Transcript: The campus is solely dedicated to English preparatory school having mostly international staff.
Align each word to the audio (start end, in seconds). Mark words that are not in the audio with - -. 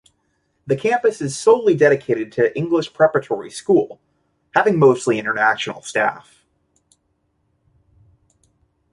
The 0.65 0.75
campus 0.75 1.21
is 1.21 1.37
solely 1.37 1.75
dedicated 1.75 2.31
to 2.31 2.57
English 2.57 2.91
preparatory 2.91 3.51
school 3.51 4.01
having 4.55 4.79
mostly 4.79 5.19
international 5.19 5.83
staff. 5.83 6.43